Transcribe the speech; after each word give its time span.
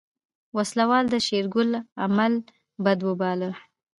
وسله 0.55 0.85
وال 0.91 1.05
د 1.13 1.15
شېرګل 1.27 1.69
عمل 2.03 2.33
بد 2.83 2.99
وباله. 3.07 3.51